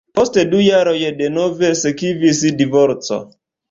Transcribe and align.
Post 0.19 0.39
du 0.53 0.61
jaroj 0.67 0.95
denove 1.21 1.71
sekvis 1.85 2.45
divorco. 2.65 3.27